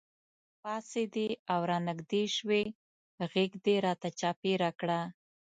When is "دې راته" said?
3.65-4.09